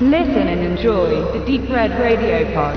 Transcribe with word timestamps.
Listen 0.00 0.48
and 0.48 0.60
enjoy 0.60 1.22
the 1.32 1.38
Deep 1.46 1.70
Red 1.70 1.92
Radio 1.92 2.44
Pod. 2.52 2.76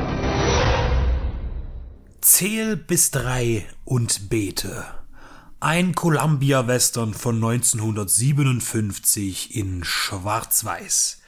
Zähl 2.22 2.78
bis 2.78 3.10
drei 3.10 3.66
und 3.86 4.30
bete. 4.30 4.86
Ein 5.60 5.96
Columbia-Western 5.96 7.16
von 7.16 7.38
1957 7.38 9.56
in 9.56 9.84
Schwarz-Weiß. 9.84 11.24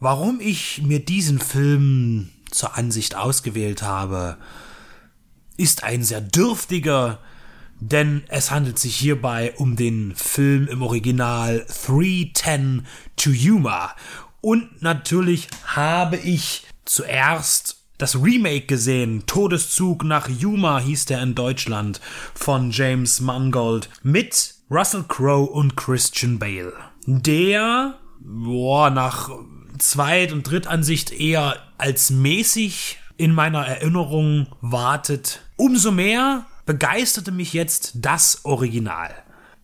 Warum 0.00 0.40
ich 0.40 0.80
mir 0.80 1.04
diesen 1.04 1.40
Film 1.40 2.30
zur 2.50 2.78
Ansicht 2.78 3.16
ausgewählt 3.16 3.82
habe, 3.82 4.38
ist 5.58 5.84
ein 5.84 6.04
sehr 6.04 6.22
dürftiger, 6.22 7.18
denn 7.80 8.24
es 8.28 8.50
handelt 8.50 8.78
sich 8.78 8.96
hierbei 8.96 9.52
um 9.58 9.76
den 9.76 10.14
Film 10.16 10.68
im 10.68 10.80
Original 10.80 11.66
310 11.68 12.86
to 13.16 13.28
Yuma. 13.28 13.94
Und 14.40 14.82
natürlich 14.82 15.48
habe 15.66 16.16
ich 16.16 16.66
zuerst 16.84 17.84
das 17.98 18.22
Remake 18.22 18.66
gesehen. 18.66 19.24
Todeszug 19.26 20.04
nach 20.04 20.28
Yuma 20.28 20.78
hieß 20.78 21.06
der 21.06 21.22
in 21.22 21.34
Deutschland 21.34 22.00
von 22.34 22.70
James 22.70 23.20
Mangold 23.20 23.88
mit 24.02 24.54
Russell 24.70 25.04
Crowe 25.08 25.50
und 25.50 25.76
Christian 25.76 26.38
Bale. 26.38 26.72
Der, 27.06 27.98
boah, 28.20 28.90
nach 28.90 29.30
Zweit- 29.78 30.32
und 30.32 30.42
Drittansicht 30.42 31.12
eher 31.12 31.56
als 31.78 32.10
mäßig 32.10 32.98
in 33.16 33.32
meiner 33.32 33.66
Erinnerung 33.66 34.48
wartet. 34.60 35.42
Umso 35.56 35.90
mehr 35.90 36.46
begeisterte 36.66 37.32
mich 37.32 37.52
jetzt 37.52 37.92
das 37.94 38.44
Original. 38.44 39.14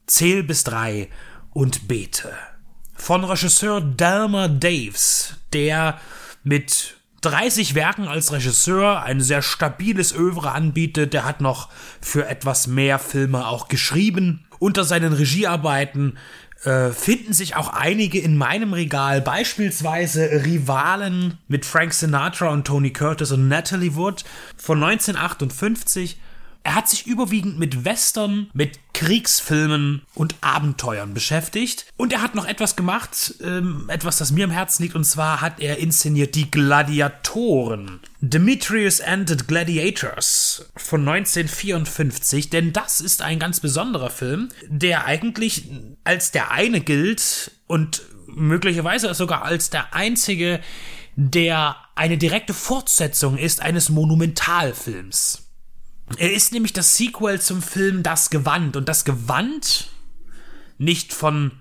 Zähl 0.06 0.42
bis 0.42 0.64
drei 0.64 1.08
und 1.52 1.88
bete. 1.88 2.32
Von 3.02 3.24
Regisseur 3.24 3.80
Delmer 3.80 4.48
Daves, 4.48 5.34
der 5.53 5.98
mit 6.45 6.95
30 7.22 7.75
Werken 7.75 8.06
als 8.06 8.31
Regisseur 8.31 9.03
ein 9.03 9.20
sehr 9.20 9.42
stabiles 9.42 10.14
Övre 10.14 10.53
anbietet. 10.53 11.12
Der 11.12 11.25
hat 11.25 11.41
noch 11.41 11.69
für 12.00 12.28
etwas 12.28 12.69
mehr 12.69 13.00
Filme 13.00 13.48
auch 13.48 13.67
geschrieben. 13.67 14.44
Unter 14.61 14.84
seinen 14.84 15.12
Regiearbeiten 15.14 16.17
äh, 16.62 16.91
finden 16.91 17.33
sich 17.33 17.56
auch 17.56 17.72
einige 17.72 18.20
in 18.20 18.36
meinem 18.36 18.72
Regal, 18.72 19.20
beispielsweise 19.20 20.44
Rivalen 20.44 21.39
mit 21.48 21.66
Frank 21.66 21.94
Sinatra 21.94 22.50
und 22.50 22.69
Tony 22.69 22.92
Curtis 22.92 23.33
und 23.33 23.48
Natalie 23.48 23.97
Wood 23.97 24.22
von 24.56 24.81
1958 24.81 26.19
er 26.64 26.74
hat 26.74 26.88
sich 26.88 27.06
überwiegend 27.06 27.58
mit 27.58 27.84
Western, 27.84 28.48
mit 28.52 28.78
Kriegsfilmen 28.94 30.02
und 30.14 30.36
Abenteuern 30.42 31.12
beschäftigt. 31.12 31.86
Und 31.96 32.12
er 32.12 32.22
hat 32.22 32.34
noch 32.34 32.46
etwas 32.46 32.77
gemacht, 32.77 33.34
ähm, 33.42 33.86
etwas, 33.88 34.19
das 34.19 34.30
mir 34.30 34.44
am 34.44 34.50
Herzen 34.50 34.84
liegt, 34.84 34.94
und 34.94 35.04
zwar 35.04 35.41
hat 35.41 35.60
er 35.60 35.78
inszeniert 35.78 36.34
die 36.34 36.50
Gladiatoren. 36.50 38.00
Demetrius 38.20 39.00
and 39.00 39.28
the 39.28 39.36
Gladiators 39.36 40.70
von 40.77 41.00
1954, 41.00 42.50
denn 42.50 42.72
das 42.72 43.00
ist 43.00 43.22
ein 43.22 43.41
ganz 43.41 43.58
besonderer 43.58 44.10
Film, 44.10 44.50
der 44.69 45.04
eigentlich 45.04 45.69
als 46.04 46.30
der 46.30 46.52
eine 46.52 46.80
gilt 46.80 47.50
und 47.66 48.02
möglicherweise 48.26 49.12
sogar 49.14 49.42
als 49.44 49.70
der 49.70 49.94
einzige, 49.94 50.60
der 51.16 51.76
eine 51.94 52.19
direkte 52.19 52.54
Fortsetzung 52.54 53.36
ist 53.36 53.60
eines 53.60 53.88
Monumentalfilms. 53.88 55.41
Er 56.18 56.32
ist 56.32 56.52
nämlich 56.52 56.72
das 56.72 56.96
Sequel 56.96 57.41
zum 57.41 57.62
Film 57.62 58.02
Das 58.02 58.30
Gewand. 58.30 58.77
Und 58.77 58.88
das 58.88 59.05
Gewand 59.05 59.88
nicht 60.78 61.12
von 61.12 61.52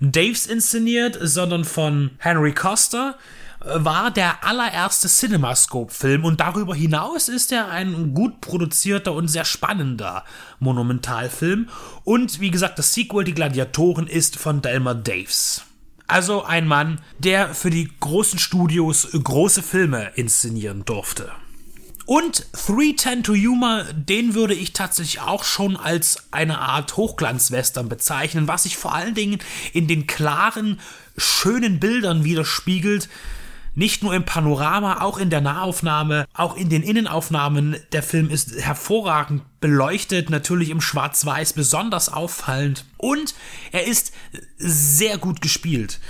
Daves 0.00 0.46
inszeniert, 0.46 1.18
sondern 1.20 1.64
von 1.64 2.10
Henry 2.18 2.52
Costa 2.52 3.16
war 3.64 4.10
der 4.10 4.44
allererste 4.44 5.08
CinemaScope-Film 5.08 6.24
und 6.24 6.40
darüber 6.40 6.74
hinaus 6.74 7.28
ist 7.28 7.50
er 7.50 7.70
ein 7.70 8.12
gut 8.12 8.40
produzierter 8.40 9.14
und 9.14 9.28
sehr 9.28 9.44
spannender 9.44 10.24
Monumentalfilm. 10.58 11.68
Und 12.04 12.40
wie 12.40 12.50
gesagt, 12.50 12.78
das 12.78 12.92
Sequel 12.92 13.24
Die 13.24 13.34
Gladiatoren 13.34 14.06
ist 14.06 14.36
von 14.36 14.60
Delmer 14.60 14.94
Daves. 14.94 15.64
Also 16.06 16.44
ein 16.44 16.66
Mann, 16.66 17.00
der 17.18 17.54
für 17.54 17.70
die 17.70 17.90
großen 18.00 18.38
Studios 18.38 19.08
große 19.12 19.62
Filme 19.62 20.10
inszenieren 20.14 20.84
durfte. 20.84 21.32
Und 22.06 22.46
310 22.52 23.22
to 23.22 23.34
Yuma, 23.34 23.84
den 23.92 24.34
würde 24.34 24.54
ich 24.54 24.74
tatsächlich 24.74 25.20
auch 25.20 25.42
schon 25.42 25.76
als 25.76 26.28
eine 26.32 26.58
Art 26.58 26.96
Hochglanzwestern 26.96 27.88
bezeichnen, 27.88 28.46
was 28.46 28.64
sich 28.64 28.76
vor 28.76 28.94
allen 28.94 29.14
Dingen 29.14 29.38
in 29.72 29.88
den 29.88 30.06
klaren, 30.06 30.80
schönen 31.16 31.80
Bildern 31.80 32.24
widerspiegelt, 32.24 33.08
nicht 33.74 34.02
nur 34.02 34.14
im 34.14 34.24
Panorama, 34.24 35.00
auch 35.00 35.18
in 35.18 35.30
der 35.30 35.40
Nahaufnahme, 35.40 36.26
auch 36.34 36.56
in 36.56 36.68
den 36.68 36.82
Innenaufnahmen. 36.82 37.76
Der 37.92 38.02
Film 38.02 38.28
ist 38.30 38.54
hervorragend 38.60 39.42
beleuchtet, 39.64 40.28
natürlich 40.28 40.68
im 40.68 40.82
Schwarz-Weiß 40.82 41.54
besonders 41.54 42.12
auffallend. 42.12 42.84
Und 42.98 43.34
er 43.72 43.86
ist 43.86 44.12
sehr 44.58 45.16
gut 45.16 45.40
gespielt. 45.40 46.00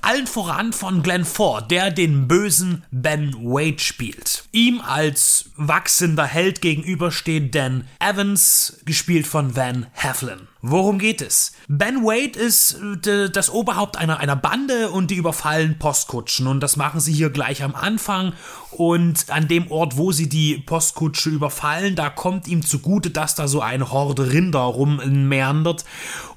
Allen 0.00 0.26
voran 0.26 0.72
von 0.72 1.02
Glenn 1.02 1.26
Ford, 1.26 1.70
der 1.70 1.90
den 1.90 2.26
bösen 2.26 2.84
Ben 2.90 3.34
Wade 3.34 3.80
spielt. 3.80 4.44
Ihm 4.50 4.80
als 4.80 5.50
wachsender 5.56 6.24
Held 6.24 6.62
gegenübersteht 6.62 7.54
Dan 7.54 7.84
Evans, 7.98 8.78
gespielt 8.86 9.26
von 9.26 9.54
Van 9.56 9.86
Heflin. 9.92 10.48
Worum 10.62 10.98
geht 10.98 11.20
es? 11.20 11.52
Ben 11.68 12.02
Wade 12.02 12.38
ist 12.38 12.76
äh, 13.06 13.30
das 13.30 13.50
Oberhaupt 13.50 13.96
einer, 13.96 14.18
einer 14.18 14.34
Bande 14.34 14.90
und 14.90 15.10
die 15.10 15.14
überfallen 15.14 15.78
Postkutschen 15.78 16.46
und 16.46 16.60
das 16.60 16.76
machen 16.76 16.98
sie 16.98 17.12
hier 17.12 17.30
gleich 17.30 17.62
am 17.62 17.74
Anfang 17.74 18.32
und 18.72 19.30
an 19.30 19.48
dem 19.48 19.70
Ort, 19.70 19.96
wo 19.96 20.12
sie 20.12 20.28
die 20.28 20.58
Postkutsche 20.58 21.30
überfallen, 21.30 21.94
da 21.94 22.10
kommt 22.10 22.48
ihm 22.48 22.62
zugute, 22.86 23.10
dass 23.10 23.34
da 23.34 23.48
so 23.48 23.60
eine 23.60 23.90
Horde 23.90 24.32
Rinder 24.32 24.60
rummeandert 24.60 25.84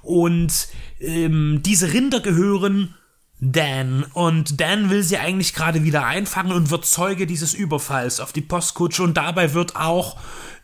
und 0.02 0.68
ähm, 1.00 1.62
diese 1.64 1.94
Rinder 1.94 2.22
gehören 2.22 2.96
Dan. 3.40 4.04
Und 4.14 4.60
Dan 4.60 4.90
will 4.90 5.04
sie 5.04 5.18
eigentlich 5.18 5.54
gerade 5.54 5.84
wieder 5.84 6.06
einfangen 6.06 6.52
und 6.52 6.72
wird 6.72 6.86
Zeuge 6.86 7.28
dieses 7.28 7.54
Überfalls 7.54 8.20
auf 8.20 8.34
die 8.34 8.42
Postkutsche. 8.42 9.04
Und 9.04 9.16
dabei 9.16 9.54
wird 9.54 9.78
auch 9.78 10.18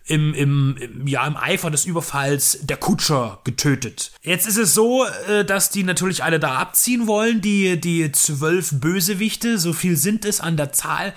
im, 0.08 0.34
im, 0.34 0.76
im, 0.78 1.08
ja, 1.08 1.26
im 1.26 1.38
Eifer 1.38 1.72
des 1.72 1.86
Überfalls 1.86 2.60
der 2.62 2.78
Kutscher 2.78 3.40
getötet. 3.44 4.12
Jetzt 4.22 4.46
ist 4.48 4.58
es 4.58 4.74
so, 4.74 5.06
äh, 5.30 5.46
dass 5.46 5.70
die 5.70 5.84
natürlich 5.84 6.24
alle 6.24 6.40
da 6.40 6.56
abziehen 6.56 7.08
wollen, 7.08 7.42
die, 7.42 7.80
die 7.80 8.12
zwölf 8.12 8.72
Bösewichte, 8.74 9.58
so 9.58 9.72
viel 9.72 9.96
sind 9.96 10.26
es 10.26 10.42
an 10.42 10.58
der 10.58 10.74
Zahl 10.74 11.14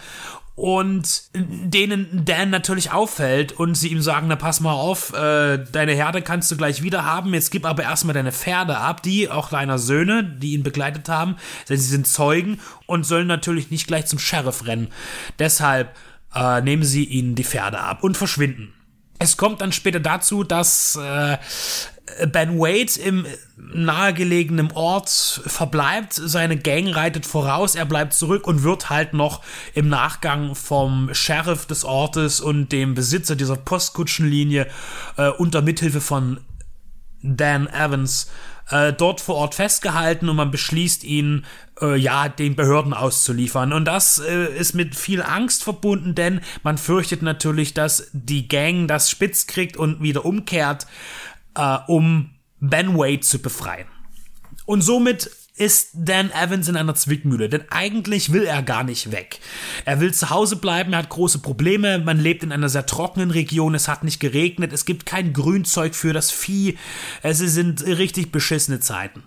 und 0.59 1.23
denen 1.35 2.25
Dan 2.25 2.51
natürlich 2.51 2.91
auffällt 2.91 3.53
und 3.53 3.77
sie 3.77 3.89
ihm 3.89 4.03
sagen, 4.03 4.27
na 4.27 4.35
pass 4.35 4.59
mal 4.59 4.73
auf, 4.73 5.13
äh, 5.13 5.65
deine 5.71 5.93
Herde 5.93 6.21
kannst 6.21 6.51
du 6.51 6.57
gleich 6.57 6.83
wieder 6.83 7.05
haben, 7.05 7.33
jetzt 7.33 7.53
gib 7.53 7.65
aber 7.65 7.85
erstmal 7.85 8.15
deine 8.15 8.33
Pferde 8.33 8.77
ab, 8.77 9.05
die 9.05 9.31
auch 9.31 9.51
deiner 9.51 9.79
Söhne, 9.79 10.25
die 10.25 10.55
ihn 10.55 10.65
begleitet 10.65 11.09
haben, 11.09 11.37
denn 11.69 11.79
sie 11.79 11.89
sind 11.89 12.09
Zeugen 12.09 12.59
und 12.87 13.07
sollen 13.07 13.29
natürlich 13.29 13.71
nicht 13.71 13.87
gleich 13.87 14.07
zum 14.07 14.19
Sheriff 14.19 14.67
rennen. 14.67 14.89
Deshalb 15.39 15.95
äh, 16.35 16.61
nehmen 16.61 16.83
sie 16.83 17.05
ihnen 17.05 17.37
die 17.37 17.45
Pferde 17.45 17.79
ab 17.79 18.03
und 18.03 18.17
verschwinden. 18.17 18.75
Es 19.21 19.37
kommt 19.37 19.61
dann 19.61 19.71
später 19.71 20.01
dazu, 20.01 20.43
dass 20.43 20.97
äh, 20.97 21.39
Ben 22.33 22.59
Wade 22.59 23.01
im 23.01 23.27
nahegelegenen 23.57 24.71
Ort 24.73 25.09
verbleibt, 25.47 26.15
seine 26.15 26.57
Gang 26.57 26.95
reitet 26.95 27.27
voraus, 27.27 27.75
er 27.75 27.85
bleibt 27.85 28.15
zurück 28.15 28.47
und 28.47 28.63
wird 28.63 28.91
halt 28.91 29.15
noch 29.15 29.43
im 29.75 29.89
Nachgang 29.89 30.55
vom 30.55 31.13
Sheriff 31.13 31.67
des 31.67 31.85
Ortes 31.85 32.41
und 32.41 32.73
dem 32.73 32.95
Besitzer 32.95 33.37
dieser 33.37 33.57
Postkutschenlinie 33.57 34.69
äh, 35.17 35.29
unter 35.29 35.63
Mithilfe 35.63 36.01
von 36.01 36.41
Dan 37.23 37.67
Evans 37.67 38.31
äh, 38.71 38.93
dort 38.93 39.21
vor 39.21 39.37
Ort 39.37 39.55
festgehalten 39.55 40.29
und 40.29 40.37
man 40.37 40.51
beschließt 40.51 41.05
ihn 41.05 41.45
äh, 41.81 41.97
ja 41.97 42.29
den 42.29 42.55
Behörden 42.55 42.93
auszuliefern. 42.93 43.73
Und 43.73 43.87
das 43.87 44.19
äh, 44.19 44.55
ist 44.57 44.75
mit 44.75 44.95
viel 44.95 45.23
Angst 45.23 45.65
verbunden, 45.65 46.15
denn 46.15 46.41
man 46.63 46.79
fürchtet 46.79 47.23
natürlich, 47.23 47.75
dass 47.75 48.09
die 48.13 48.49
Gang 48.49 48.87
das 48.87 49.11
spitz 49.11 49.47
kriegt 49.47 49.77
und 49.77 50.03
wieder 50.03 50.25
umkehrt 50.25 50.87
äh, 51.59 51.79
um 51.89 52.31
Ben 52.61 52.97
Wade 52.97 53.21
zu 53.21 53.41
befreien. 53.41 53.89
Und 54.65 54.83
somit 54.83 55.31
ist 55.59 55.91
Dan 55.95 56.31
Evans 56.31 56.69
in 56.69 56.77
einer 56.77 56.95
Zwickmühle, 56.95 57.49
denn 57.49 57.65
eigentlich 57.71 58.33
will 58.33 58.45
er 58.45 58.63
gar 58.63 58.85
nicht 58.85 59.13
weg. 59.13 59.41
Er 59.85 60.01
will 60.01 60.15
zu 60.15 60.31
Hause 60.31 60.57
bleiben, 60.57 60.93
er 60.93 61.01
hat 61.01 61.09
große 61.09 61.41
Probleme, 61.41 61.99
man 61.99 62.19
lebt 62.19 62.43
in 62.43 62.53
einer 62.53 62.69
sehr 62.69 62.87
trockenen 62.87 63.31
Region, 63.31 63.75
es 63.75 63.89
hat 63.89 64.05
nicht 64.05 64.21
geregnet, 64.21 64.73
es 64.73 64.85
gibt 64.85 65.07
kein 65.07 65.33
Grünzeug 65.33 65.95
für 65.95 66.13
das 66.13 66.31
Vieh, 66.31 66.79
es 67.23 67.39
sind 67.39 67.85
richtig 67.85 68.33
beschissene 68.33 68.81
Zeiten. 68.81 69.23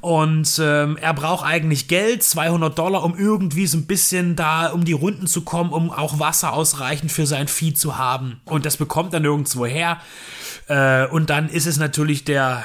Und 0.00 0.60
ähm, 0.62 0.96
er 1.00 1.14
braucht 1.14 1.44
eigentlich 1.44 1.88
Geld, 1.88 2.22
200 2.22 2.78
Dollar, 2.78 3.04
um 3.04 3.16
irgendwie 3.16 3.66
so 3.66 3.78
ein 3.78 3.86
bisschen 3.86 4.36
da 4.36 4.68
um 4.68 4.84
die 4.84 4.92
Runden 4.92 5.26
zu 5.26 5.42
kommen, 5.42 5.70
um 5.70 5.90
auch 5.90 6.18
Wasser 6.18 6.52
ausreichend 6.52 7.12
für 7.12 7.26
sein 7.26 7.48
Vieh 7.48 7.74
zu 7.74 7.98
haben. 7.98 8.40
Und 8.44 8.66
das 8.66 8.76
bekommt 8.76 9.14
er 9.14 9.20
nirgendwo 9.20 9.66
her. 9.66 10.00
Äh, 10.68 11.06
und 11.06 11.30
dann 11.30 11.48
ist 11.48 11.66
es 11.66 11.78
natürlich 11.78 12.24
der 12.24 12.64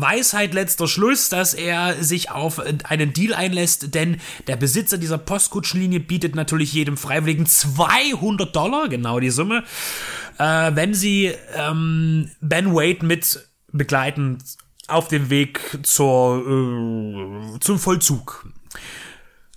Weisheit 0.00 0.54
letzter 0.54 0.88
Schluss, 0.88 1.28
dass 1.28 1.54
er 1.54 2.02
sich 2.02 2.30
auf 2.30 2.60
einen 2.84 3.12
Deal 3.12 3.34
einlässt, 3.34 3.94
denn 3.94 4.20
der 4.46 4.56
Besitzer 4.56 4.98
dieser 4.98 5.18
Postkutschenlinie 5.18 6.00
bietet 6.00 6.34
natürlich 6.34 6.72
jedem 6.72 6.96
Freiwilligen 6.96 7.46
200 7.46 8.54
Dollar, 8.54 8.88
genau 8.88 9.20
die 9.20 9.30
Summe, 9.30 9.64
äh, 10.38 10.70
wenn 10.74 10.94
sie 10.94 11.32
ähm, 11.54 12.30
Ben 12.40 12.74
Wade 12.74 13.04
mit 13.04 13.46
begleiten 13.72 14.38
auf 14.88 15.08
dem 15.08 15.30
Weg 15.30 15.78
zur, 15.82 16.38
äh, 16.38 17.60
zum 17.60 17.78
Vollzug, 17.78 18.46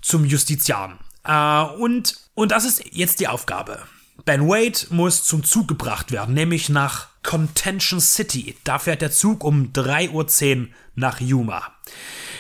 zum 0.02 0.26
Justizian. 0.26 0.98
Äh, 1.24 1.64
und, 1.80 2.18
und 2.34 2.52
das 2.52 2.66
ist 2.66 2.84
jetzt 2.92 3.20
die 3.20 3.28
Aufgabe. 3.28 3.80
Ben 4.26 4.48
Wade 4.48 4.88
muss 4.90 5.24
zum 5.24 5.44
Zug 5.44 5.68
gebracht 5.68 6.12
werden, 6.12 6.34
nämlich 6.34 6.70
nach 6.70 7.09
Contention 7.24 8.00
City. 8.00 8.56
Da 8.64 8.80
fährt 8.80 9.02
der 9.02 9.12
Zug 9.12 9.44
um 9.44 9.72
3.10 9.74 10.62
Uhr 10.62 10.68
nach 10.96 11.20
Yuma. 11.20 11.64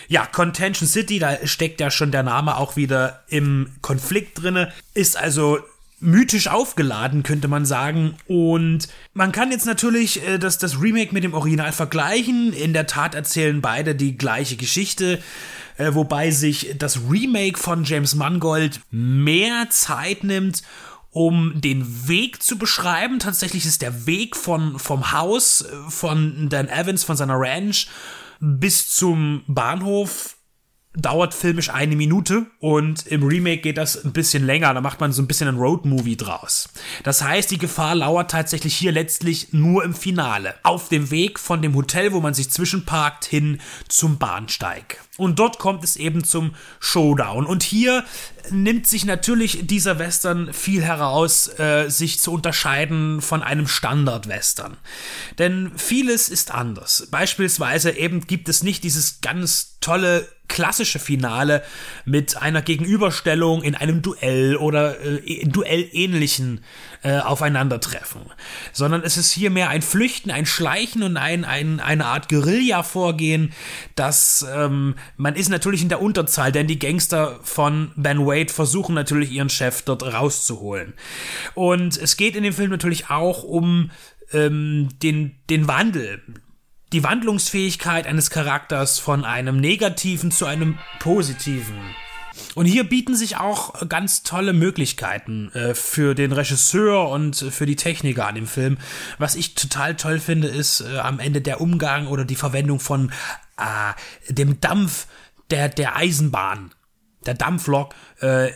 Ja, 0.08 0.26
Contention 0.26 0.88
City, 0.88 1.20
da 1.20 1.46
steckt 1.46 1.80
ja 1.80 1.92
schon 1.92 2.12
der 2.12 2.24
Name 2.24 2.58
auch 2.58 2.76
wieder 2.76 3.24
im 3.28 3.72
Konflikt 3.82 4.42
drinne, 4.42 4.74
ist 4.94 5.18
also 5.18 5.60
mythisch 6.00 6.48
aufgeladen, 6.48 7.24
könnte 7.24 7.48
man 7.48 7.66
sagen. 7.66 8.16
Und 8.28 8.88
man 9.14 9.32
kann 9.32 9.52
jetzt 9.52 9.66
natürlich 9.66 10.26
äh, 10.26 10.38
das, 10.38 10.58
das 10.58 10.82
Remake 10.82 11.14
mit 11.14 11.24
dem 11.24 11.34
Original 11.34 11.72
vergleichen. 11.72 12.54
In 12.54 12.74
der 12.74 12.88
Tat 12.88 13.16
erzählen 13.16 13.62
beide 13.62 13.96
die 13.96 14.18
gleiche 14.18 14.56
Geschichte, 14.56 15.20
äh, 15.78 15.94
wobei 15.94 16.32
sich 16.32 16.76
das 16.78 17.02
Remake 17.10 17.60
von 17.60 17.84
James 17.84 18.16
Mangold 18.16 18.80
mehr 18.92 19.68
Zeit 19.70 20.24
nimmt, 20.24 20.64
um 21.12 21.60
den 21.60 22.08
Weg 22.08 22.44
zu 22.44 22.58
beschreiben. 22.58 23.20
Tatsächlich 23.20 23.66
ist 23.66 23.82
der 23.82 24.06
Weg 24.06 24.36
von, 24.36 24.80
vom 24.80 25.12
Haus 25.12 25.62
äh, 25.62 25.76
von 25.90 26.50
Dan 26.50 26.68
Evans, 26.68 27.04
von 27.04 27.18
seiner 27.18 27.40
Ranch, 27.40 27.88
bis 28.40 28.90
zum 28.90 29.44
Bahnhof 29.48 30.38
dauert 30.96 31.36
filmisch 31.36 31.70
eine 31.70 31.96
Minute 31.96 32.48
und 32.60 33.06
im 33.06 33.22
Remake 33.22 33.62
geht 33.62 33.78
das 33.78 34.04
ein 34.04 34.12
bisschen 34.12 34.44
länger. 34.44 34.74
Da 34.74 34.82
macht 34.82 35.00
man 35.00 35.14
so 35.14 35.22
ein 35.22 35.28
bisschen 35.28 35.48
ein 35.48 35.58
Roadmovie 35.58 36.18
draus. 36.18 36.68
Das 37.04 37.24
heißt, 37.24 37.52
die 37.52 37.60
Gefahr 37.60 37.94
lauert 37.94 38.32
tatsächlich 38.32 38.76
hier 38.76 38.92
letztlich 38.92 39.54
nur 39.54 39.84
im 39.84 39.94
Finale. 39.94 40.56
Auf 40.64 40.90
dem 40.90 41.12
Weg 41.12 41.38
von 41.38 41.62
dem 41.62 41.76
Hotel, 41.76 42.12
wo 42.12 42.22
man 42.22 42.34
sich 42.34 42.50
zwischenparkt, 42.50 43.26
hin 43.26 43.62
zum 43.88 44.18
Bahnsteig. 44.18 45.00
Und 45.18 45.38
dort 45.38 45.60
kommt 45.60 45.84
es 45.84 45.96
eben 45.96 46.24
zum 46.24 46.56
Showdown. 46.80 47.46
Und 47.46 47.62
hier 47.62 48.04
nimmt 48.50 48.88
sich 48.88 49.06
natürlich 49.06 49.68
dieser 49.68 50.00
Western 50.00 50.54
viel 50.54 50.82
heraus, 50.82 51.60
äh, 51.60 51.90
sich 51.90 52.20
zu 52.20 52.32
unterscheiden 52.32 53.22
von 53.22 53.44
einem 53.44 53.68
Standard-Western. 53.68 54.78
Denn 55.38 55.72
vieles 55.76 56.30
ist 56.30 56.52
anders. 56.52 57.08
Beispielsweise 57.12 57.92
eben 57.92 58.26
gibt 58.26 58.50
es 58.50 58.64
nicht 58.64 58.84
dieses 58.84 59.22
ganz 59.22 59.78
tolle 59.82 60.28
klassische 60.50 61.00
Finale 61.00 61.64
mit 62.04 62.36
einer 62.36 62.62
Gegenüberstellung 62.62 63.64
in 63.64 63.76
einem 63.76 64.02
Duell 64.02 64.58
oder 64.58 65.00
äh, 65.00 65.46
Duellähnlichen 65.46 66.62
äh, 67.02 67.20
Aufeinandertreffen, 67.20 68.22
sondern 68.74 69.04
es 69.04 69.16
ist 69.16 69.32
hier 69.32 69.52
mehr 69.52 69.70
ein 69.70 69.82
Flüchten, 69.82 70.32
ein 70.32 70.46
Schleichen 70.46 71.04
und 71.04 71.16
ein, 71.16 71.46
ein, 71.46 71.80
eine 71.80 72.06
Art 72.06 72.28
Guerilla-Vorgehen, 72.28 73.54
das 73.96 74.46
ähm, 74.54 74.96
man 75.16 75.36
ist 75.36 75.50
natürlich 75.50 75.82
in 75.82 75.90
der 75.90 76.02
Unterzahl, 76.02 76.52
denn 76.52 76.68
die 76.68 76.80
Gangster 76.80 77.40
von 77.44 77.92
Ben 77.96 78.26
Wade 78.26 78.52
versuchen 78.52 78.96
natürlich 78.96 79.32
ihren 79.32 79.50
Chef 79.50 79.84
dort 79.84 80.04
rauszuholen. 80.04 80.94
Und 81.54 81.96
es 81.96 82.18
geht 82.18 82.36
in 82.36 82.44
dem 82.44 82.54
Film 82.54 82.72
natürlich 82.72 83.10
auch 83.10 83.44
um 83.44 83.92
ähm, 84.34 84.90
den, 85.02 85.36
den 85.50 85.68
Wandel, 85.68 86.22
die 86.94 87.04
Wandlungsfähigkeit 87.04 88.08
eines 88.08 88.30
Charakters 88.30 89.00
von 89.00 89.26
einem 89.26 89.58
negativen 89.58 90.32
zu 90.32 90.46
einem 90.46 90.80
positiven. 91.00 91.78
Und 92.56 92.66
hier 92.66 92.84
bieten 92.84 93.16
sich 93.16 93.38
auch 93.38 93.88
ganz 93.88 94.24
tolle 94.24 94.54
Möglichkeiten 94.54 95.52
äh, 95.54 95.76
für 95.76 96.16
den 96.16 96.32
Regisseur 96.32 97.10
und 97.10 97.36
für 97.36 97.66
die 97.66 97.76
Techniker 97.76 98.28
an 98.28 98.36
dem 98.36 98.48
Film. 98.48 98.78
Was 99.18 99.36
ich 99.36 99.56
total 99.56 99.96
toll 99.96 100.20
finde, 100.20 100.48
ist 100.48 100.82
äh, 100.82 101.00
am 101.00 101.20
Ende 101.20 101.42
der 101.42 101.62
Umgang 101.62 102.08
oder 102.08 102.26
die 102.26 102.36
Verwendung 102.36 102.80
von 102.80 103.12
äh, 103.58 104.34
dem 104.34 104.62
Dampf 104.62 105.08
der, 105.52 105.70
der 105.70 105.96
Eisenbahn 105.96 106.72
der 107.26 107.34
Dampflok, 107.34 107.96
äh, 108.22 108.52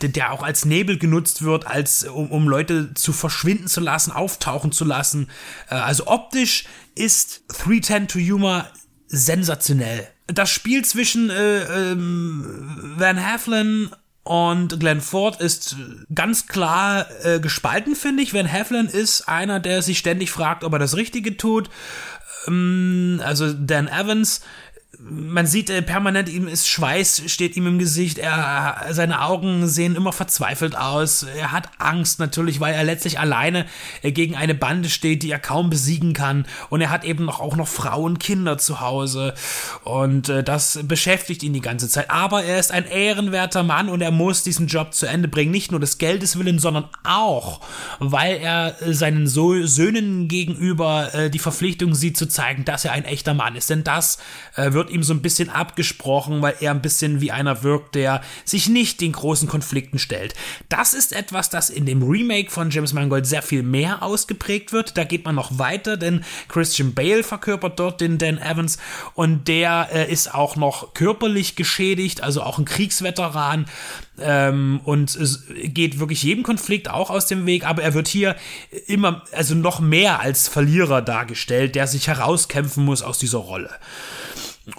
der 0.00 0.32
auch 0.32 0.42
als 0.42 0.64
Nebel 0.64 0.98
genutzt 0.98 1.42
wird, 1.42 1.66
als 1.66 2.04
um, 2.04 2.30
um 2.30 2.48
Leute 2.48 2.92
zu 2.94 3.12
verschwinden 3.12 3.66
zu 3.66 3.80
lassen, 3.80 4.12
auftauchen 4.12 4.72
zu 4.72 4.84
lassen. 4.84 5.30
Äh, 5.70 5.76
also 5.76 6.06
optisch 6.06 6.64
ist 6.94 7.44
310 7.48 8.08
to 8.08 8.18
Yuma 8.18 8.68
sensationell. 9.06 10.08
Das 10.26 10.50
Spiel 10.50 10.84
zwischen 10.84 11.30
äh, 11.30 11.92
ähm, 11.92 12.94
Van 12.96 13.18
Heflin 13.18 13.90
und 14.22 14.80
Glenn 14.80 15.02
Ford 15.02 15.40
ist 15.40 15.76
ganz 16.14 16.46
klar 16.46 17.06
äh, 17.24 17.40
gespalten, 17.40 17.94
finde 17.94 18.22
ich. 18.22 18.32
Van 18.32 18.46
Heflin 18.46 18.86
ist 18.86 19.28
einer, 19.28 19.60
der 19.60 19.82
sich 19.82 19.98
ständig 19.98 20.30
fragt, 20.30 20.64
ob 20.64 20.72
er 20.72 20.78
das 20.78 20.96
Richtige 20.96 21.36
tut. 21.36 21.68
Ähm, 22.48 23.20
also 23.22 23.52
Dan 23.52 23.86
Evans 23.86 24.40
man 24.98 25.46
sieht 25.46 25.70
äh, 25.70 25.82
permanent, 25.82 26.28
ihm 26.28 26.48
ist 26.48 26.68
Schweiß, 26.68 27.22
steht 27.26 27.56
ihm 27.56 27.66
im 27.66 27.78
Gesicht, 27.78 28.18
er, 28.18 28.86
seine 28.90 29.22
Augen 29.22 29.66
sehen 29.66 29.96
immer 29.96 30.12
verzweifelt 30.12 30.76
aus, 30.76 31.22
er 31.22 31.52
hat 31.52 31.68
Angst 31.78 32.18
natürlich, 32.18 32.60
weil 32.60 32.74
er 32.74 32.84
letztlich 32.84 33.18
alleine 33.18 33.66
äh, 34.02 34.12
gegen 34.12 34.36
eine 34.36 34.54
Bande 34.54 34.88
steht, 34.88 35.22
die 35.22 35.30
er 35.30 35.38
kaum 35.38 35.70
besiegen 35.70 36.12
kann. 36.12 36.46
Und 36.70 36.80
er 36.80 36.90
hat 36.90 37.04
eben 37.04 37.24
noch, 37.24 37.40
auch 37.40 37.56
noch 37.56 37.68
Frauen, 37.68 38.18
Kinder 38.18 38.58
zu 38.58 38.80
Hause. 38.80 39.34
Und 39.84 40.28
äh, 40.28 40.42
das 40.42 40.80
beschäftigt 40.82 41.42
ihn 41.42 41.52
die 41.52 41.60
ganze 41.60 41.88
Zeit, 41.88 42.10
aber 42.10 42.44
er 42.44 42.58
ist 42.58 42.72
ein 42.72 42.86
ehrenwerter 42.86 43.62
Mann 43.62 43.88
und 43.88 44.00
er 44.00 44.10
muss 44.10 44.42
diesen 44.42 44.66
Job 44.66 44.94
zu 44.94 45.06
Ende 45.06 45.28
bringen, 45.28 45.50
nicht 45.50 45.70
nur 45.70 45.80
des 45.80 45.98
Geldes 45.98 46.38
willen, 46.38 46.58
sondern 46.58 46.88
auch, 47.02 47.60
weil 47.98 48.38
er 48.38 48.80
äh, 48.82 48.94
seinen 48.94 49.26
so 49.26 49.64
Söhnen 49.66 50.28
gegenüber 50.28 51.14
äh, 51.14 51.30
die 51.30 51.38
Verpflichtung 51.38 51.94
sieht 51.94 52.16
zu 52.16 52.26
zeigen, 52.26 52.64
dass 52.64 52.84
er 52.84 52.92
ein 52.92 53.04
echter 53.04 53.34
Mann 53.34 53.56
ist, 53.56 53.70
denn 53.70 53.84
das 53.84 54.18
äh, 54.56 54.72
wird 54.84 54.94
ihm 54.94 55.02
so 55.02 55.14
ein 55.14 55.22
bisschen 55.22 55.48
abgesprochen, 55.48 56.42
weil 56.42 56.56
er 56.60 56.70
ein 56.70 56.82
bisschen 56.82 57.20
wie 57.20 57.32
einer 57.32 57.62
wirkt, 57.62 57.94
der 57.94 58.20
sich 58.44 58.68
nicht 58.68 59.00
den 59.00 59.12
großen 59.12 59.48
Konflikten 59.48 59.98
stellt. 59.98 60.34
Das 60.68 60.92
ist 60.92 61.12
etwas, 61.12 61.48
das 61.48 61.70
in 61.70 61.86
dem 61.86 62.02
Remake 62.02 62.50
von 62.50 62.70
James 62.70 62.92
Mangold 62.92 63.26
sehr 63.26 63.42
viel 63.42 63.62
mehr 63.62 64.02
ausgeprägt 64.02 64.72
wird. 64.72 64.98
Da 64.98 65.04
geht 65.04 65.24
man 65.24 65.34
noch 65.34 65.58
weiter, 65.58 65.96
denn 65.96 66.22
Christian 66.48 66.92
Bale 66.92 67.22
verkörpert 67.22 67.78
dort 67.78 68.00
den 68.00 68.18
Dan 68.18 68.38
Evans 68.38 68.78
und 69.14 69.48
der 69.48 69.88
äh, 69.92 70.12
ist 70.12 70.34
auch 70.34 70.56
noch 70.56 70.92
körperlich 70.92 71.56
geschädigt, 71.56 72.22
also 72.22 72.42
auch 72.42 72.58
ein 72.58 72.66
Kriegsveteran. 72.66 73.66
Ähm, 74.20 74.80
und 74.84 75.18
geht 75.64 75.98
wirklich 75.98 76.22
jedem 76.22 76.44
Konflikt 76.44 76.88
auch 76.88 77.10
aus 77.10 77.26
dem 77.26 77.46
Weg, 77.46 77.66
aber 77.66 77.82
er 77.82 77.94
wird 77.94 78.06
hier 78.06 78.36
immer, 78.86 79.24
also 79.32 79.56
noch 79.56 79.80
mehr 79.80 80.20
als 80.20 80.46
Verlierer 80.46 81.02
dargestellt, 81.02 81.74
der 81.74 81.88
sich 81.88 82.06
herauskämpfen 82.06 82.84
muss 82.84 83.02
aus 83.02 83.18
dieser 83.18 83.38
Rolle. 83.38 83.70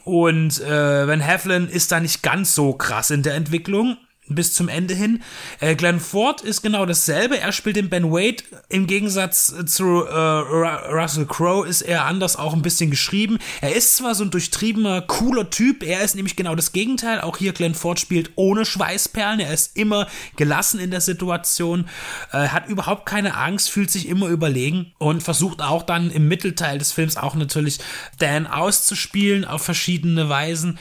Und 0.04 0.62
äh, 0.62 1.08
Van 1.08 1.20
Heflin 1.20 1.68
ist 1.68 1.92
da 1.92 2.00
nicht 2.00 2.24
ganz 2.24 2.56
so 2.56 2.74
krass 2.74 3.12
in 3.12 3.24
der 3.24 3.36
Entwicklung 3.36 3.98
bis 4.27 4.53
zum 4.53 4.70
Ende 4.70 4.94
hin. 4.94 5.22
Äh, 5.60 5.75
Glenn 5.75 6.00
Ford 6.00 6.41
ist 6.41 6.62
genau 6.62 6.86
dasselbe. 6.86 7.39
Er 7.39 7.51
spielt 7.51 7.75
den 7.75 7.89
Ben 7.89 8.12
Wade. 8.12 8.44
Im 8.70 8.88
Gegensatz 8.88 9.53
zu 9.67 10.03
äh, 10.05 10.15
Russell 10.15 11.25
Crowe 11.25 11.67
ist 11.67 11.82
er 11.82 12.05
anders 12.05 12.36
auch 12.36 12.53
ein 12.53 12.62
bisschen 12.62 12.89
geschrieben. 12.89 13.38
Er 13.62 13.75
ist 13.75 13.96
zwar 13.96 14.15
so 14.15 14.24
ein 14.24 14.32
durchtriebener, 14.32 15.01
cooler 15.01 15.50
Typ. 15.50 15.84
Er 15.84 16.01
ist 16.01 16.15
nämlich 16.15 16.36
genau 16.36 16.55
das 16.55 16.72
Gegenteil. 16.72 17.22
Auch 17.22 17.38
hier 17.38 17.53
Glenn 17.53 17.75
Ford 17.75 18.00
spielt 18.00 18.32
ohne 18.36 18.65
Schweißperlen. 18.65 19.39
Er 19.39 19.53
ist 19.53 19.77
immer 19.77 20.08
gelassen 20.36 20.79
in 20.79 20.91
der 20.91 21.01
Situation, 21.01 21.88
äh, 22.32 22.48
hat 22.48 22.67
überhaupt 22.67 23.05
keine 23.05 23.36
Angst, 23.36 23.70
fühlt 23.70 23.91
sich 23.91 24.08
immer 24.08 24.27
überlegen 24.27 24.94
und 24.98 25.22
versucht 25.22 25.62
auch 25.62 25.84
dann 25.84 26.10
im 26.10 26.27
Mittelteil 26.27 26.79
des 26.79 26.91
Films 26.91 27.17
auch 27.17 27.36
natürlich 27.36 27.79
Dan 28.17 28.48
auszuspielen 28.48 29.46
auf 29.46 29.62
verschiedene 29.62 30.29
Weisen. 30.29 30.79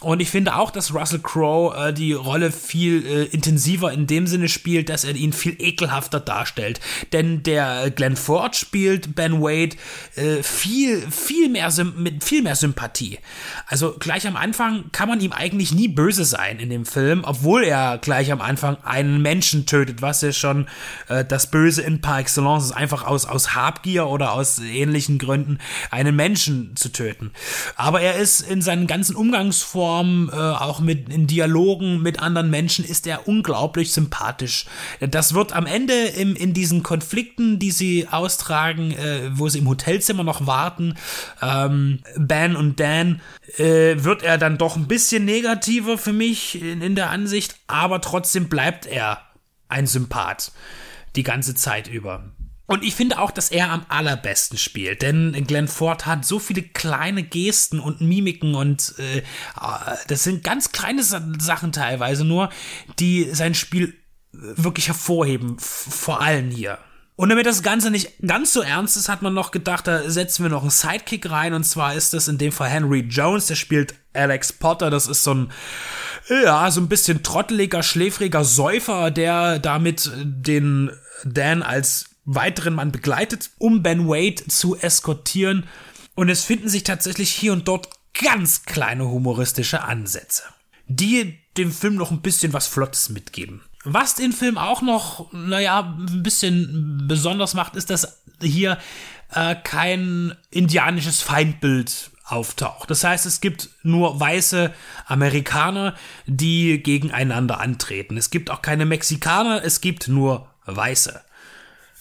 Und 0.00 0.20
ich 0.20 0.30
finde 0.30 0.56
auch, 0.56 0.70
dass 0.70 0.94
Russell 0.94 1.20
Crowe 1.20 1.88
äh, 1.88 1.92
die 1.92 2.12
Rolle 2.12 2.52
viel 2.52 2.85
äh, 2.88 3.24
intensiver 3.24 3.92
in 3.92 4.06
dem 4.06 4.26
Sinne 4.26 4.48
spielt, 4.48 4.88
dass 4.88 5.04
er 5.04 5.14
ihn 5.14 5.32
viel 5.32 5.56
ekelhafter 5.58 6.20
darstellt. 6.20 6.80
Denn 7.12 7.42
der 7.42 7.90
Glenn 7.90 8.16
Ford 8.16 8.56
spielt 8.56 9.14
Ben 9.14 9.40
Wade 9.40 9.76
äh, 10.16 10.42
viel, 10.42 11.00
viel 11.10 11.48
mehr, 11.48 11.70
mit 11.96 12.24
viel 12.24 12.42
mehr 12.42 12.56
Sympathie. 12.56 13.18
Also 13.66 13.96
gleich 13.98 14.26
am 14.26 14.36
Anfang 14.36 14.84
kann 14.92 15.08
man 15.08 15.20
ihm 15.20 15.32
eigentlich 15.32 15.72
nie 15.72 15.88
böse 15.88 16.24
sein 16.24 16.58
in 16.58 16.70
dem 16.70 16.86
Film, 16.86 17.22
obwohl 17.24 17.64
er 17.64 17.98
gleich 17.98 18.32
am 18.32 18.40
Anfang 18.40 18.76
einen 18.84 19.22
Menschen 19.22 19.66
tötet, 19.66 20.02
was 20.02 20.22
ja 20.22 20.32
schon 20.32 20.66
äh, 21.08 21.24
das 21.24 21.50
Böse 21.50 21.82
in 21.82 22.00
par 22.00 22.20
excellence 22.20 22.66
ist, 22.66 22.72
einfach 22.72 23.04
aus, 23.04 23.26
aus 23.26 23.54
Habgier 23.54 24.06
oder 24.06 24.32
aus 24.32 24.58
ähnlichen 24.58 25.18
Gründen 25.18 25.58
einen 25.90 26.16
Menschen 26.16 26.76
zu 26.76 26.90
töten. 26.90 27.32
Aber 27.76 28.00
er 28.00 28.16
ist 28.16 28.40
in 28.40 28.62
seinen 28.62 28.86
ganzen 28.86 29.16
Umgangsformen 29.16 29.86
Form, 29.86 30.30
äh, 30.32 30.36
auch 30.36 30.80
mit 30.80 31.08
in 31.08 31.26
Dialogen 31.26 32.02
mit 32.02 32.20
anderen 32.20 32.50
Menschen 32.50 32.75
Menschen 32.76 32.90
ist 32.90 33.06
er 33.06 33.26
unglaublich 33.26 33.92
sympathisch. 33.92 34.66
Das 35.00 35.32
wird 35.32 35.54
am 35.54 35.66
Ende 35.66 35.94
im, 35.94 36.36
in 36.36 36.52
diesen 36.52 36.82
Konflikten, 36.82 37.58
die 37.58 37.70
sie 37.70 38.06
austragen, 38.08 38.92
äh, 38.92 39.30
wo 39.32 39.48
sie 39.48 39.60
im 39.60 39.68
Hotelzimmer 39.68 40.24
noch 40.24 40.46
warten, 40.46 40.94
ähm, 41.40 42.00
Ben 42.16 42.54
und 42.54 42.78
Dan, 42.78 43.20
äh, 43.56 43.96
wird 44.04 44.22
er 44.22 44.36
dann 44.36 44.58
doch 44.58 44.76
ein 44.76 44.88
bisschen 44.88 45.24
negativer 45.24 45.96
für 45.96 46.12
mich 46.12 46.60
in, 46.60 46.82
in 46.82 46.94
der 46.94 47.10
Ansicht, 47.10 47.56
aber 47.66 48.00
trotzdem 48.00 48.48
bleibt 48.48 48.84
er 48.84 49.20
ein 49.68 49.86
Sympath 49.86 50.52
die 51.14 51.22
ganze 51.22 51.54
Zeit 51.54 51.88
über. 51.88 52.24
Und 52.66 52.82
ich 52.82 52.94
finde 52.94 53.20
auch, 53.20 53.30
dass 53.30 53.50
er 53.50 53.70
am 53.70 53.86
allerbesten 53.88 54.58
spielt, 54.58 55.02
denn 55.02 55.44
Glenn 55.46 55.68
Ford 55.68 56.04
hat 56.04 56.24
so 56.24 56.38
viele 56.40 56.62
kleine 56.62 57.22
Gesten 57.22 57.78
und 57.78 58.00
Mimiken 58.00 58.54
und 58.56 58.94
äh, 58.98 59.22
das 60.08 60.24
sind 60.24 60.42
ganz 60.42 60.72
kleine 60.72 61.04
Sachen 61.04 61.70
teilweise 61.72 62.24
nur, 62.24 62.50
die 62.98 63.28
sein 63.32 63.54
Spiel 63.54 63.94
wirklich 64.32 64.88
hervorheben, 64.88 65.58
vor 65.58 66.20
allem 66.20 66.50
hier. 66.50 66.78
Und 67.16 67.30
damit 67.30 67.46
das 67.46 67.62
Ganze 67.62 67.90
nicht 67.90 68.18
ganz 68.26 68.52
so 68.52 68.60
ernst 68.60 68.98
ist, 68.98 69.08
hat 69.08 69.22
man 69.22 69.32
noch 69.32 69.50
gedacht, 69.50 69.86
da 69.86 70.08
setzen 70.10 70.42
wir 70.42 70.50
noch 70.50 70.60
einen 70.60 70.70
Sidekick 70.70 71.30
rein. 71.30 71.54
Und 71.54 71.64
zwar 71.64 71.94
ist 71.94 72.12
das 72.12 72.28
in 72.28 72.36
dem 72.36 72.52
Fall 72.52 72.68
Henry 72.68 73.00
Jones, 73.00 73.46
der 73.46 73.54
spielt 73.54 73.94
Alex 74.12 74.52
Potter. 74.52 74.90
Das 74.90 75.08
ist 75.08 75.24
so 75.24 75.32
ein, 75.32 75.52
ja, 76.28 76.70
so 76.70 76.82
ein 76.82 76.88
bisschen 76.88 77.22
trotteliger, 77.22 77.82
schläfriger 77.82 78.44
Säufer, 78.44 79.10
der 79.10 79.58
damit 79.58 80.10
den 80.14 80.90
Dan 81.24 81.62
als 81.62 82.15
weiteren 82.26 82.74
Mann 82.74 82.92
begleitet, 82.92 83.50
um 83.58 83.82
Ben 83.82 84.06
Wade 84.08 84.46
zu 84.48 84.76
eskortieren. 84.76 85.64
Und 86.14 86.28
es 86.28 86.44
finden 86.44 86.68
sich 86.68 86.84
tatsächlich 86.84 87.30
hier 87.30 87.52
und 87.52 87.66
dort 87.68 87.88
ganz 88.20 88.64
kleine 88.64 89.08
humoristische 89.08 89.82
Ansätze, 89.82 90.42
die 90.86 91.38
dem 91.56 91.72
Film 91.72 91.94
noch 91.94 92.10
ein 92.10 92.20
bisschen 92.20 92.52
was 92.52 92.66
Flottes 92.66 93.08
mitgeben. 93.08 93.62
Was 93.84 94.14
den 94.14 94.32
Film 94.32 94.58
auch 94.58 94.82
noch, 94.82 95.32
naja, 95.32 95.96
ein 95.98 96.22
bisschen 96.22 97.04
besonders 97.06 97.54
macht, 97.54 97.76
ist, 97.76 97.90
dass 97.90 98.22
hier 98.42 98.78
äh, 99.32 99.54
kein 99.54 100.34
indianisches 100.50 101.22
Feindbild 101.22 102.10
auftaucht. 102.24 102.90
Das 102.90 103.04
heißt, 103.04 103.26
es 103.26 103.40
gibt 103.40 103.68
nur 103.82 104.18
weiße 104.18 104.72
Amerikaner, 105.06 105.94
die 106.26 106.82
gegeneinander 106.82 107.60
antreten. 107.60 108.16
Es 108.16 108.30
gibt 108.30 108.50
auch 108.50 108.62
keine 108.62 108.86
Mexikaner, 108.86 109.62
es 109.64 109.80
gibt 109.80 110.08
nur 110.08 110.48
Weiße. 110.66 111.20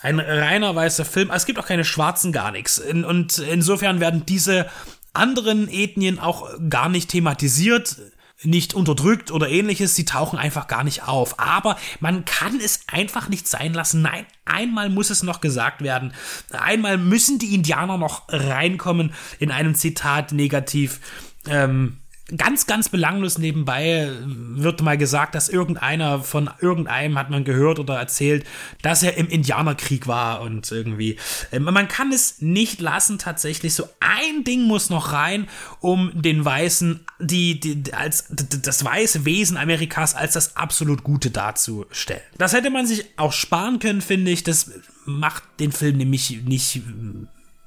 Ein 0.05 0.19
reiner 0.19 0.75
weißer 0.75 1.03
Film. 1.03 1.31
Es 1.31 1.47
gibt 1.47 1.57
auch 1.57 1.65
keine 1.65 1.83
Schwarzen, 1.83 2.31
gar 2.31 2.51
nichts. 2.51 2.79
und 2.79 3.39
insofern 3.39 3.99
werden 3.99 4.23
diese 4.25 4.69
anderen 5.13 5.67
Ethnien 5.67 6.19
auch 6.19 6.47
gar 6.69 6.89
nicht 6.89 7.09
thematisiert 7.09 7.97
nicht 8.43 8.73
unterdrückt 8.73 9.31
oder 9.31 9.49
ähnliches, 9.49 9.95
sie 9.95 10.05
tauchen 10.05 10.37
einfach 10.37 10.67
gar 10.67 10.83
nicht 10.83 11.07
auf. 11.07 11.39
Aber 11.39 11.77
man 12.01 12.25
kann 12.25 12.59
es 12.59 12.81
einfach 12.87 13.29
nicht 13.29 13.47
sein 13.47 13.73
lassen. 13.73 14.01
Nein, 14.01 14.25
einmal 14.43 14.89
muss 14.89 15.09
es 15.09 15.23
noch 15.23 15.41
gesagt 15.41 15.81
werden. 15.81 16.13
Einmal 16.51 16.97
müssen 16.97 17.39
die 17.39 17.55
Indianer 17.55 17.97
noch 17.97 18.23
reinkommen 18.27 19.13
in 19.39 19.51
einem 19.51 19.73
Zitat 19.73 20.33
negativ. 20.33 20.99
Ähm, 21.47 21.97
ganz, 22.37 22.65
ganz 22.65 22.89
belanglos 22.89 23.37
nebenbei 23.37 24.09
wird 24.25 24.81
mal 24.81 24.97
gesagt, 24.97 25.35
dass 25.35 25.47
irgendeiner 25.47 26.21
von 26.21 26.49
irgendeinem 26.59 27.19
hat 27.19 27.29
man 27.29 27.43
gehört 27.43 27.77
oder 27.77 27.97
erzählt, 27.97 28.45
dass 28.81 29.03
er 29.03 29.17
im 29.17 29.27
Indianerkrieg 29.27 30.07
war 30.07 30.41
und 30.41 30.71
irgendwie. 30.71 31.17
Äh, 31.51 31.59
man 31.59 31.87
kann 31.87 32.11
es 32.11 32.41
nicht 32.41 32.81
lassen, 32.81 33.19
tatsächlich. 33.19 33.75
So 33.75 33.87
ein 33.99 34.43
Ding 34.43 34.63
muss 34.63 34.89
noch 34.89 35.13
rein, 35.13 35.47
um 35.81 36.11
den 36.19 36.43
Weißen, 36.43 37.05
die, 37.19 37.59
die 37.59 37.93
als 37.93 38.25
das 38.29 38.83
weiße 38.83 39.25
Wesen 39.25 39.57
Amerikas 39.57 40.15
als 40.15 40.33
das 40.33 40.57
absolut 40.57 41.03
Gute 41.03 41.29
darzustellen. 41.29 42.21
Das 42.37 42.53
hätte 42.53 42.71
man 42.71 42.87
sich 42.87 43.05
auch 43.17 43.33
sparen 43.33 43.77
können, 43.77 44.01
finde 44.01 44.31
ich. 44.31 44.43
Das 44.43 44.71
macht 45.05 45.43
den 45.59 45.71
Film 45.71 45.97
nämlich 45.97 46.41
nicht 46.43 46.81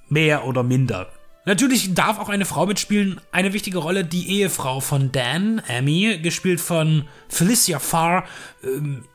mehr 0.09 0.45
oder 0.45 0.65
minder 0.65 1.13
Natürlich 1.49 1.95
darf 1.95 2.19
auch 2.19 2.29
eine 2.29 2.45
Frau 2.45 2.67
mitspielen, 2.67 3.23
eine 3.33 3.55
wichtige 3.55 3.79
Rolle, 3.79 4.05
die 4.05 4.29
Ehefrau 4.39 4.81
von 4.81 5.13
Dan, 5.13 5.63
Amy, 5.67 6.19
gespielt 6.19 6.61
von 6.61 7.09
Felicia 7.31 7.79
Farr, 7.79 8.27
ähm, 8.63 9.07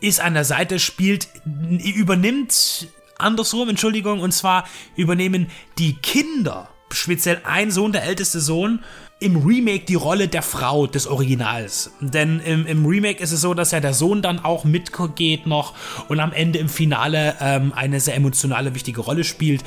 ist 0.00 0.18
an 0.18 0.32
der 0.32 0.46
Seite, 0.46 0.78
spielt, 0.78 1.28
übernimmt 1.44 2.88
andersrum, 3.18 3.68
Entschuldigung, 3.68 4.20
und 4.20 4.32
zwar 4.32 4.66
übernehmen 4.96 5.50
die 5.76 5.92
Kinder, 5.96 6.70
speziell 6.90 7.42
ein 7.44 7.70
Sohn, 7.70 7.92
der 7.92 8.04
älteste 8.04 8.40
Sohn, 8.40 8.82
im 9.24 9.38
Remake 9.38 9.86
die 9.86 9.94
Rolle 9.94 10.28
der 10.28 10.42
Frau 10.42 10.86
des 10.86 11.06
Originals. 11.06 11.92
Denn 12.00 12.40
im, 12.40 12.66
im, 12.66 12.84
Remake 12.84 13.22
ist 13.22 13.32
es 13.32 13.40
so, 13.40 13.54
dass 13.54 13.70
ja 13.70 13.80
der 13.80 13.94
Sohn 13.94 14.20
dann 14.20 14.44
auch 14.44 14.64
mitgeht 14.64 15.46
noch 15.46 15.72
und 16.08 16.20
am 16.20 16.30
Ende 16.30 16.58
im 16.58 16.68
Finale 16.68 17.34
ähm, 17.40 17.72
eine 17.74 18.00
sehr 18.00 18.16
emotionale, 18.16 18.74
wichtige 18.74 19.00
Rolle 19.00 19.24
spielt. 19.24 19.64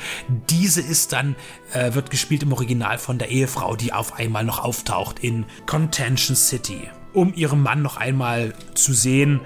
Diese 0.48 0.80
ist 0.80 1.12
dann, 1.12 1.34
äh, 1.72 1.92
wird 1.94 2.10
gespielt 2.10 2.44
im 2.44 2.52
Original 2.52 2.98
von 2.98 3.18
der 3.18 3.30
Ehefrau, 3.30 3.74
die 3.74 3.92
auf 3.92 4.14
einmal 4.14 4.44
noch 4.44 4.60
auftaucht 4.60 5.18
in 5.18 5.44
Contention 5.66 6.36
City, 6.36 6.82
um 7.12 7.34
ihren 7.34 7.60
Mann 7.60 7.82
noch 7.82 7.96
einmal 7.96 8.54
zu 8.74 8.92
sehen 8.92 9.40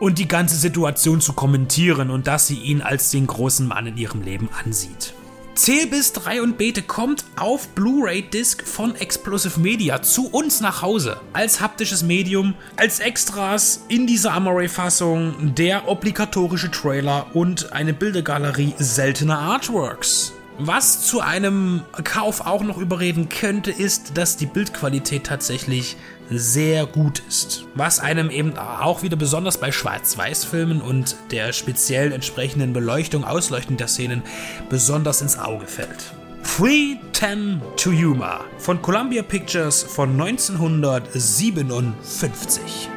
und 0.00 0.18
die 0.18 0.26
ganze 0.26 0.56
Situation 0.56 1.20
zu 1.20 1.34
kommentieren 1.34 2.10
und 2.10 2.26
dass 2.26 2.48
sie 2.48 2.58
ihn 2.58 2.82
als 2.82 3.12
den 3.12 3.28
großen 3.28 3.68
Mann 3.68 3.86
in 3.86 3.96
ihrem 3.96 4.22
Leben 4.22 4.48
ansieht. 4.64 5.14
Zähl 5.54 5.86
bis 5.86 6.14
3 6.14 6.40
und 6.40 6.56
Bete 6.56 6.80
kommt 6.80 7.26
auf 7.36 7.68
Blu-ray-Disc 7.68 8.66
von 8.66 8.94
Explosive 8.96 9.60
Media 9.60 10.00
zu 10.00 10.28
uns 10.28 10.60
nach 10.60 10.80
Hause 10.80 11.20
als 11.34 11.60
haptisches 11.60 12.02
Medium, 12.02 12.54
als 12.76 13.00
Extras 13.00 13.84
in 13.88 14.06
dieser 14.06 14.32
Amaray-Fassung 14.32 15.54
der 15.54 15.88
obligatorische 15.88 16.70
Trailer 16.70 17.26
und 17.34 17.72
eine 17.72 17.92
Bildergalerie 17.92 18.72
seltener 18.78 19.38
Artworks. 19.38 20.32
Was 20.58 21.02
zu 21.02 21.20
einem 21.20 21.82
Kauf 22.02 22.46
auch 22.46 22.62
noch 22.62 22.78
überreden 22.78 23.28
könnte, 23.28 23.70
ist, 23.70 24.16
dass 24.16 24.38
die 24.38 24.46
Bildqualität 24.46 25.24
tatsächlich 25.24 25.96
sehr 26.38 26.86
gut 26.86 27.20
ist. 27.28 27.66
Was 27.74 27.98
einem 28.00 28.30
eben 28.30 28.56
auch 28.58 29.02
wieder 29.02 29.16
besonders 29.16 29.58
bei 29.58 29.72
Schwarz-Weiß-Filmen 29.72 30.80
und 30.80 31.16
der 31.30 31.52
speziell 31.52 32.12
entsprechenden 32.12 32.72
Beleuchtung, 32.72 33.24
Ausleuchtung 33.24 33.76
der 33.76 33.88
Szenen 33.88 34.22
besonders 34.68 35.20
ins 35.22 35.38
Auge 35.38 35.66
fällt. 35.66 36.14
310 36.56 37.62
to 37.76 37.92
Yuma 37.92 38.40
von 38.58 38.82
Columbia 38.82 39.22
Pictures 39.22 39.82
von 39.82 40.20
1957. 40.20 42.90